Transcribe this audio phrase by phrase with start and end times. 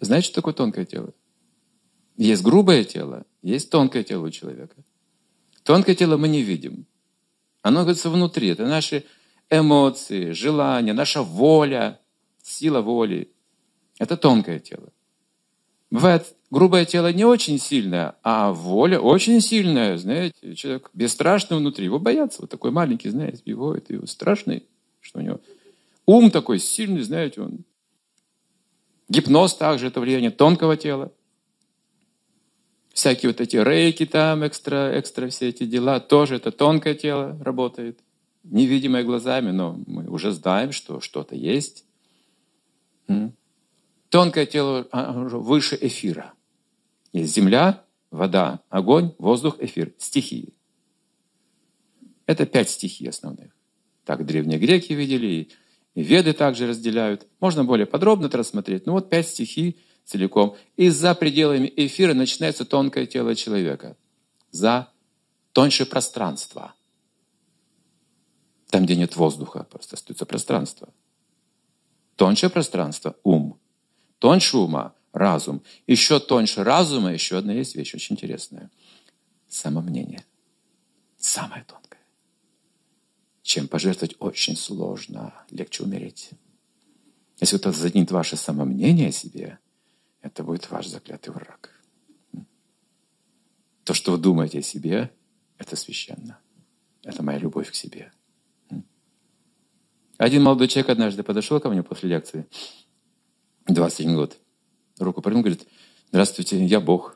[0.00, 1.12] Знаете, что такое тонкое тело?
[2.16, 4.76] Есть грубое тело, есть тонкое тело у человека.
[5.62, 6.86] Тонкое тело мы не видим.
[7.62, 8.48] Оно находится внутри.
[8.48, 9.04] Это наши
[9.50, 12.00] эмоции, желания, наша воля,
[12.42, 13.30] сила воли.
[13.98, 14.92] Это тонкое тело.
[15.90, 20.54] Бывает, грубое тело не очень сильное, а воля очень сильная, знаете.
[20.54, 22.42] Человек бесстрашный внутри, его боятся.
[22.42, 24.66] Вот такой маленький, знаете, его, это его страшный,
[25.00, 25.40] что у него
[26.06, 27.64] ум такой сильный, знаете, он.
[29.08, 31.12] Гипноз также это влияние тонкого тела.
[32.92, 38.00] Всякие вот эти рейки там, экстра, экстра все эти дела, тоже это тонкое тело работает.
[38.42, 41.84] Невидимое глазами, но мы уже знаем, что что-то есть.
[44.08, 46.32] Тонкое тело а, выше эфира.
[47.12, 49.92] Есть земля, вода, огонь, воздух, эфир.
[49.98, 50.54] Стихии.
[52.26, 53.52] Это пять стихий основных.
[54.04, 55.52] Так древние греки видели, и
[56.02, 57.26] веды также разделяют.
[57.40, 58.86] Можно более подробно это рассмотреть.
[58.86, 60.56] Ну вот пять стихий целиком.
[60.76, 63.96] И за пределами эфира начинается тонкое тело человека.
[64.50, 64.88] За
[65.52, 66.74] тоньше пространство.
[68.70, 70.88] Там, где нет воздуха, просто остается пространство.
[72.16, 73.58] Тоньше пространство– ум.
[74.18, 75.62] Тоньше ума– разум.
[75.86, 78.70] Еще тоньше разума еще одна есть вещь очень интересная.
[79.48, 80.24] Самомнение.
[81.18, 81.95] Самое тонкое.
[83.56, 86.28] Чем пожертвовать очень сложно, легче умереть.
[87.40, 89.58] Если кто-то заднит ваше самомнение о себе,
[90.20, 91.70] это будет ваш заклятый враг.
[93.84, 95.10] То, что вы думаете о себе,
[95.56, 96.38] это священно.
[97.02, 98.12] Это моя любовь к себе.
[100.18, 102.46] Один молодой человек однажды подошел ко мне после лекции,
[103.68, 104.38] 21 год,
[104.98, 105.66] руку поднял, говорит,
[106.10, 107.15] здравствуйте, я Бог.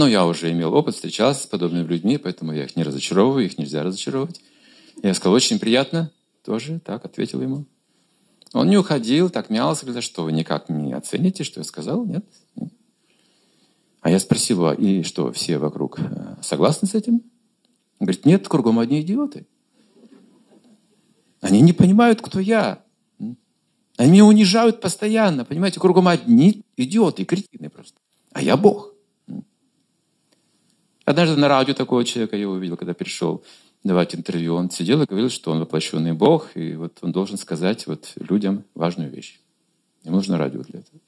[0.00, 3.58] Но я уже имел опыт, встречался с подобными людьми, поэтому я их не разочаровываю, их
[3.58, 4.40] нельзя разочаровывать.
[5.02, 6.10] Я сказал, очень приятно,
[6.42, 7.66] тоже так ответил ему.
[8.54, 12.06] Он не уходил, так мялся, говорит, что, вы никак не оцените, что я сказал?
[12.06, 12.24] Нет?
[14.00, 17.16] А я спросил, а и что, все вокруг э, согласны с этим?
[17.98, 19.46] Он говорит, нет, кругом одни идиоты.
[21.42, 22.82] Они не понимают, кто я.
[23.98, 27.98] Они меня унижают постоянно, понимаете, кругом одни идиоты, кретины просто.
[28.32, 28.89] А я Бог.
[31.10, 33.42] Однажды на радио такого человека я увидел, когда пришел
[33.82, 34.54] давать интервью.
[34.54, 38.64] Он сидел и говорил, что он воплощенный Бог, и вот он должен сказать вот людям
[38.76, 39.40] важную вещь.
[40.04, 41.00] Ему нужно радио для этого.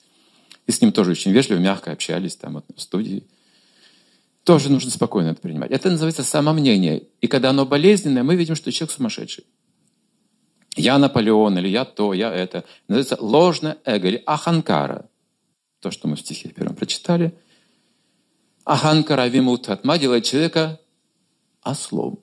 [0.67, 3.29] И с ним тоже очень вежливо, мягко общались там вот, в студии.
[4.43, 5.71] Тоже нужно спокойно это принимать.
[5.71, 7.05] Это называется самомнение.
[7.21, 9.45] И когда оно болезненное, мы видим, что человек сумасшедший.
[10.75, 12.65] Я Наполеон, или я то, я это.
[12.89, 15.09] Называется ложное эго, или аханкара.
[15.79, 17.39] То, что мы в стихе первом прочитали.
[18.65, 20.81] Аханкара вимутатма делает человека
[21.65, 22.21] ослом.